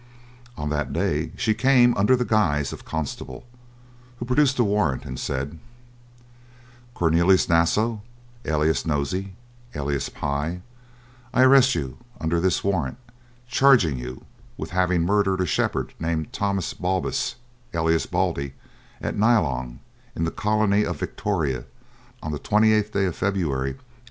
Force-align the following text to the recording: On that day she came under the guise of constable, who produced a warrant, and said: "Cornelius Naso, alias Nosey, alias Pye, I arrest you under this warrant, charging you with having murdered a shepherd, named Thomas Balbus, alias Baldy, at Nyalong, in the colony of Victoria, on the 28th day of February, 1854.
On 0.57 0.69
that 0.71 0.93
day 0.93 1.31
she 1.37 1.53
came 1.53 1.95
under 1.95 2.15
the 2.15 2.25
guise 2.25 2.73
of 2.73 2.83
constable, 2.85 3.45
who 4.17 4.25
produced 4.25 4.57
a 4.57 4.63
warrant, 4.63 5.05
and 5.05 5.19
said: 5.19 5.59
"Cornelius 6.95 7.47
Naso, 7.47 8.01
alias 8.43 8.83
Nosey, 8.83 9.35
alias 9.75 10.09
Pye, 10.09 10.63
I 11.35 11.43
arrest 11.43 11.75
you 11.75 11.99
under 12.19 12.39
this 12.41 12.63
warrant, 12.63 12.97
charging 13.47 13.99
you 13.99 14.25
with 14.57 14.71
having 14.71 15.03
murdered 15.03 15.39
a 15.39 15.45
shepherd, 15.45 15.93
named 15.99 16.33
Thomas 16.33 16.73
Balbus, 16.73 17.35
alias 17.71 18.07
Baldy, 18.07 18.55
at 19.01 19.15
Nyalong, 19.15 19.81
in 20.15 20.23
the 20.23 20.31
colony 20.31 20.83
of 20.83 20.97
Victoria, 20.97 21.65
on 22.23 22.31
the 22.31 22.39
28th 22.39 22.91
day 22.93 23.05
of 23.05 23.15
February, 23.15 23.73
1854. 23.73 23.83